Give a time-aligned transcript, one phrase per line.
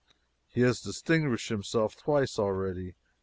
[0.47, 2.95] He has distinguished himself twice already.